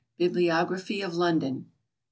[0.17, 1.53] Bibliography of London.
[1.57, 1.63] No.